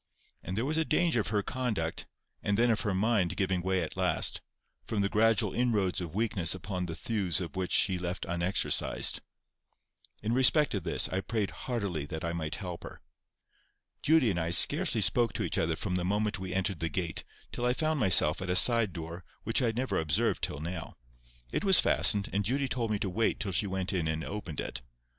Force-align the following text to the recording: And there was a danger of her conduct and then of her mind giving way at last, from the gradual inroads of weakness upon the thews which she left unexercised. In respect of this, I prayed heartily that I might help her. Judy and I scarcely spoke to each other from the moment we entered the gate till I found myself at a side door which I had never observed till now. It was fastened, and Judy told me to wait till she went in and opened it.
And 0.41 0.57
there 0.57 0.65
was 0.65 0.79
a 0.79 0.83
danger 0.83 1.21
of 1.21 1.27
her 1.27 1.43
conduct 1.43 2.07
and 2.41 2.57
then 2.57 2.71
of 2.71 2.81
her 2.81 2.93
mind 2.95 3.37
giving 3.37 3.61
way 3.61 3.83
at 3.83 3.95
last, 3.95 4.41
from 4.87 5.01
the 5.01 5.09
gradual 5.09 5.53
inroads 5.53 6.01
of 6.01 6.15
weakness 6.15 6.55
upon 6.55 6.87
the 6.87 6.95
thews 6.95 7.37
which 7.37 7.71
she 7.71 7.99
left 7.99 8.25
unexercised. 8.25 9.21
In 10.23 10.33
respect 10.33 10.73
of 10.73 10.81
this, 10.85 11.07
I 11.09 11.21
prayed 11.21 11.51
heartily 11.51 12.07
that 12.07 12.23
I 12.23 12.33
might 12.33 12.55
help 12.55 12.81
her. 12.81 12.99
Judy 14.01 14.31
and 14.31 14.39
I 14.39 14.49
scarcely 14.49 15.01
spoke 15.01 15.33
to 15.33 15.43
each 15.43 15.59
other 15.59 15.75
from 15.75 15.97
the 15.97 16.03
moment 16.03 16.39
we 16.39 16.51
entered 16.51 16.79
the 16.79 16.89
gate 16.89 17.23
till 17.51 17.67
I 17.67 17.73
found 17.73 17.99
myself 17.99 18.41
at 18.41 18.49
a 18.49 18.55
side 18.55 18.93
door 18.93 19.23
which 19.43 19.61
I 19.61 19.65
had 19.67 19.75
never 19.75 19.99
observed 19.99 20.41
till 20.43 20.57
now. 20.61 20.95
It 21.51 21.63
was 21.63 21.79
fastened, 21.79 22.27
and 22.33 22.43
Judy 22.43 22.67
told 22.67 22.89
me 22.89 22.97
to 22.97 23.07
wait 23.11 23.39
till 23.39 23.51
she 23.51 23.67
went 23.67 23.93
in 23.93 24.07
and 24.07 24.23
opened 24.23 24.61
it. 24.61 24.81